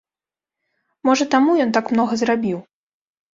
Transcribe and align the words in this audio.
Можа 1.09 1.27
таму 1.35 1.51
ён 1.67 1.75
так 1.77 1.93
многа 1.93 2.19
зрабіў. 2.23 2.59